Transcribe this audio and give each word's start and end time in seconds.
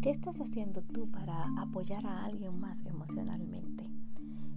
¿Qué 0.00 0.08
estás 0.08 0.40
haciendo 0.40 0.80
tú 0.80 1.10
para 1.10 1.44
apoyar 1.60 2.06
a 2.06 2.24
alguien 2.24 2.58
más 2.58 2.86
emocionalmente? 2.86 3.90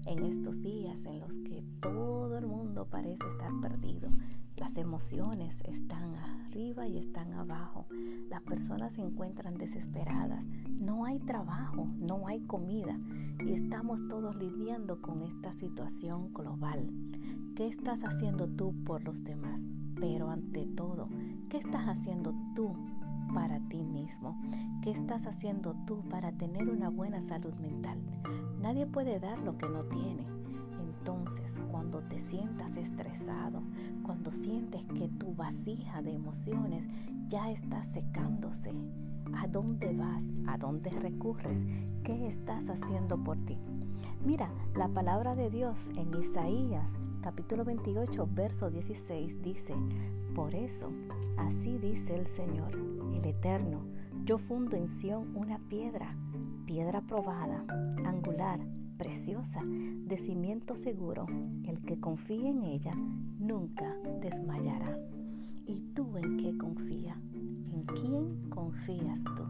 En 0.06 0.24
estos 0.24 0.62
días 0.62 1.06
en 1.06 1.20
los 1.20 1.36
que 1.36 1.62
todo 1.82 2.38
el 2.38 2.48
mundo 2.48 2.88
parece 2.90 3.28
estar 3.28 3.52
perdido, 3.60 4.10
las 4.56 4.78
emociones 4.78 5.60
están 5.66 6.16
arriba 6.16 6.88
y 6.88 6.98
están 6.98 7.34
abajo, 7.34 7.88
las 8.30 8.42
personas 8.44 8.94
se 8.94 9.02
encuentran 9.02 9.58
desesperadas, 9.58 10.46
no 10.80 11.04
hay 11.04 11.20
trabajo, 11.20 11.90
no 11.98 12.26
hay 12.28 12.40
comida 12.44 12.98
y 13.46 13.52
estamos 13.52 14.08
todos 14.08 14.38
lidiando 14.38 15.02
con 15.02 15.24
esta 15.24 15.52
situación 15.52 16.34
global. 16.34 16.90
¿Qué 17.58 17.68
estás 17.68 18.06
haciendo 18.06 18.48
tú 18.48 18.74
por 18.86 19.04
los 19.04 19.22
demás? 19.26 19.62
Pero 20.00 20.30
ante 20.30 20.66
todo, 20.68 21.10
¿qué 21.50 21.58
estás 21.58 21.84
haciendo 21.90 22.34
tú 22.56 22.78
para 23.34 23.60
ti 23.68 23.84
mismo? 23.84 24.33
¿Qué 24.84 24.92
estás 24.92 25.28
haciendo 25.28 25.78
tú 25.88 26.04
para 26.10 26.34
tener 26.34 26.70
una 26.70 26.90
buena 26.90 27.22
salud 27.22 27.54
mental? 27.54 27.98
Nadie 28.62 28.86
puede 28.86 29.18
dar 29.18 29.40
lo 29.40 29.58
que 29.58 29.70
no 29.70 29.86
tiene. 29.86 30.28
Entonces, 30.82 31.58
cuando 31.72 32.02
te 32.02 32.20
sientas 32.20 32.76
estresado, 32.76 33.64
cuando 34.04 34.34
sientes 34.34 34.84
que 34.88 35.08
tu 35.08 35.34
vasija 35.36 36.02
de 36.02 36.12
emociones 36.12 36.86
ya 37.30 37.50
está 37.50 37.82
secándose, 37.86 38.74
¿a 39.38 39.48
dónde 39.48 39.96
vas? 39.96 40.26
¿A 40.48 40.58
dónde 40.58 40.90
recurres? 40.90 41.64
¿Qué 42.04 42.28
estás 42.28 42.68
haciendo 42.70 43.24
por 43.24 43.38
ti? 43.46 43.58
Mira, 44.26 44.50
la 44.76 44.90
palabra 44.90 45.34
de 45.34 45.50
Dios 45.50 45.92
en 45.96 46.14
Isaías 46.14 46.98
capítulo 47.22 47.64
28, 47.64 48.28
verso 48.34 48.70
16 48.70 49.42
dice, 49.42 49.74
Por 50.36 50.54
eso, 50.54 50.92
así 51.38 51.78
dice 51.78 52.18
el 52.18 52.28
Señor, 52.28 52.76
el 53.14 53.26
Eterno, 53.26 53.86
yo 54.26 54.38
fundo 54.38 54.78
en 54.78 54.88
Sión 54.88 55.36
una 55.36 55.60
piedra, 55.68 56.16
piedra 56.66 57.02
probada, 57.02 57.66
angular, 58.06 58.60
preciosa, 58.98 59.62
de 59.66 60.18
cimiento 60.18 60.78
seguro. 60.78 61.26
El 61.68 61.82
que 61.82 62.00
confíe 62.00 62.50
en 62.50 62.64
ella 62.64 62.94
nunca 62.96 63.98
desmayará. 64.22 64.98
¿Y 65.66 65.82
tú 65.94 66.18
en 66.18 66.38
qué 66.38 66.58
confías? 66.58 67.18
¿En 67.34 67.84
quién 67.84 68.50
confías 68.50 69.22
tú? 69.36 69.44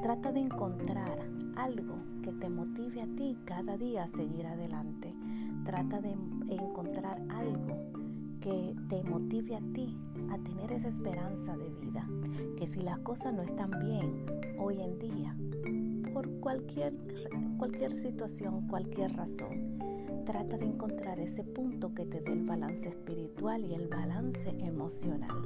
Trata 0.00 0.32
de 0.32 0.40
encontrar 0.40 1.18
algo 1.56 1.96
que 2.22 2.32
te 2.32 2.48
motive 2.48 3.02
a 3.02 3.06
ti 3.16 3.36
cada 3.44 3.76
día 3.76 4.04
a 4.04 4.08
seguir 4.08 4.46
adelante. 4.46 5.14
Trata 5.64 6.00
de 6.00 6.12
encontrar 6.48 7.22
algo 7.28 7.53
que 8.44 8.76
te 8.90 9.02
motive 9.04 9.56
a 9.56 9.60
ti 9.72 9.96
a 10.30 10.36
tener 10.36 10.70
esa 10.70 10.88
esperanza 10.88 11.56
de 11.56 11.70
vida. 11.80 12.06
Que 12.58 12.66
si 12.66 12.80
las 12.80 12.98
cosas 12.98 13.32
no 13.32 13.40
están 13.40 13.70
bien 13.80 14.26
hoy 14.58 14.82
en 14.82 14.98
día, 14.98 15.34
por 16.12 16.28
cualquier, 16.40 16.92
cualquier 17.56 17.96
situación, 17.98 18.68
cualquier 18.68 19.16
razón, 19.16 19.78
trata 20.26 20.58
de 20.58 20.66
encontrar 20.66 21.18
ese 21.20 21.42
punto 21.42 21.94
que 21.94 22.04
te 22.04 22.20
dé 22.20 22.32
el 22.32 22.44
balance 22.44 22.86
espiritual 22.86 23.64
y 23.64 23.72
el 23.72 23.88
balance 23.88 24.50
emocional. 24.60 25.42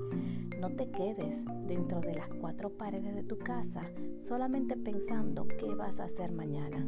No 0.61 0.71
te 0.71 0.91
quedes 0.91 1.45
dentro 1.69 2.01
de 2.01 2.17
las 2.17 2.29
cuatro 2.41 2.71
paredes 2.71 3.15
de 3.15 3.23
tu 3.23 3.39
casa 3.39 3.83
solamente 4.19 4.77
pensando 4.77 5.47
qué 5.47 5.73
vas 5.73 6.01
a 6.01 6.05
hacer 6.05 6.33
mañana. 6.33 6.85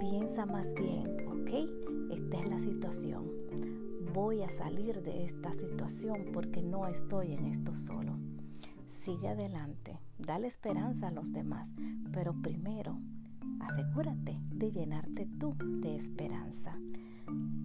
Piensa 0.00 0.46
más 0.46 0.74
bien, 0.74 1.04
¿ok? 1.28 1.88
esta 2.10 2.38
es 2.38 2.48
la 2.48 2.58
situación. 2.58 3.37
Voy 4.14 4.42
a 4.42 4.50
salir 4.50 5.02
de 5.02 5.24
esta 5.24 5.52
situación 5.52 6.26
porque 6.32 6.62
no 6.62 6.86
estoy 6.86 7.34
en 7.34 7.44
esto 7.46 7.76
solo. 7.76 8.18
Sigue 9.04 9.28
adelante, 9.28 10.00
dale 10.18 10.48
esperanza 10.48 11.08
a 11.08 11.10
los 11.10 11.30
demás, 11.30 11.70
pero 12.12 12.34
primero 12.40 12.98
asegúrate 13.60 14.38
de 14.50 14.70
llenarte 14.70 15.26
tú 15.38 15.54
de 15.58 15.96
esperanza. 15.96 16.78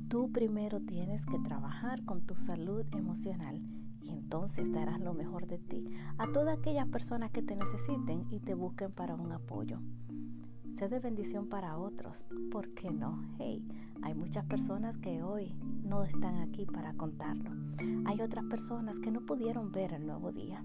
Tú 0.10 0.32
primero 0.32 0.82
tienes 0.82 1.26
que 1.26 1.40
trabajar 1.40 2.04
con 2.04 2.22
tu 2.22 2.36
salud 2.36 2.86
emocional 2.92 3.62
y 4.02 4.10
entonces 4.10 4.72
darás 4.72 5.00
lo 5.00 5.14
mejor 5.14 5.48
de 5.48 5.60
ti 5.60 5.86
a 6.18 6.32
todas 6.34 6.60
aquellas 6.60 6.88
personas 6.90 7.32
que 7.32 7.42
te 7.42 7.56
necesiten 7.56 8.26
y 8.30 8.42
te 8.42 8.54
busquen 8.54 8.92
para 8.92 9.16
un 9.16 9.32
apoyo. 9.32 9.80
Sé 10.72 10.90
de 10.90 11.00
bendición 11.00 11.48
para 11.48 11.78
otros, 11.78 12.26
¿por 12.52 12.70
qué 12.74 12.90
no? 12.90 13.22
Hey, 13.38 13.64
hay 14.02 14.16
muchas 14.16 14.46
personas 14.46 14.98
que 14.98 15.22
hoy 15.22 15.54
no 15.84 16.04
están 16.04 16.40
aquí 16.40 16.66
para 16.66 16.94
contarlo. 16.94 17.52
Hay 18.06 18.22
otras 18.22 18.46
personas 18.46 18.98
que 19.00 19.12
no 19.12 19.22
pudieron 19.22 19.72
ver 19.72 19.94
el 19.94 20.08
nuevo 20.08 20.32
día, 20.32 20.64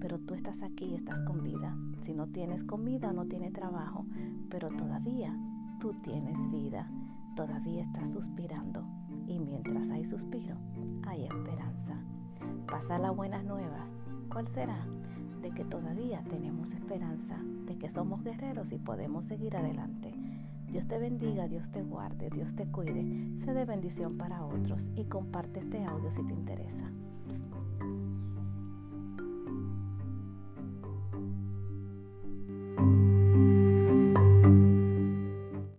pero 0.00 0.18
tú 0.18 0.34
estás 0.34 0.62
aquí 0.62 0.94
estás 0.94 1.22
con 1.22 1.44
vida. 1.44 1.76
Si 2.00 2.14
no 2.14 2.26
tienes 2.26 2.64
comida, 2.64 3.12
no 3.12 3.26
tienes 3.26 3.52
trabajo, 3.52 4.06
pero 4.50 4.68
todavía 4.70 5.38
tú 5.78 5.94
tienes 6.02 6.38
vida, 6.50 6.90
todavía 7.36 7.82
estás 7.82 8.10
suspirando. 8.10 8.84
Y 9.26 9.38
mientras 9.38 9.90
hay 9.90 10.04
suspiro, 10.04 10.56
hay 11.06 11.24
esperanza. 11.24 11.94
Pasa 12.66 12.98
las 12.98 13.14
buenas 13.14 13.44
nuevas. 13.44 13.88
¿Cuál 14.28 14.48
será? 14.48 14.84
De 15.42 15.50
que 15.50 15.64
todavía 15.64 16.22
tenemos 16.28 16.72
esperanza, 16.72 17.38
de 17.66 17.76
que 17.76 17.90
somos 17.90 18.22
guerreros 18.22 18.72
y 18.72 18.78
podemos 18.78 19.24
seguir 19.24 19.56
adelante. 19.56 20.12
Dios 20.70 20.86
te 20.86 20.98
bendiga, 20.98 21.48
Dios 21.48 21.70
te 21.70 21.82
guarde, 21.82 22.28
Dios 22.30 22.54
te 22.54 22.66
cuide, 22.66 23.38
sé 23.38 23.54
de 23.54 23.64
bendición 23.64 24.18
para 24.18 24.44
otros 24.44 24.88
y 24.94 25.04
comparte 25.04 25.60
este 25.60 25.84
audio 25.84 26.10
si 26.12 26.24
te 26.24 26.34
interesa. 26.34 26.90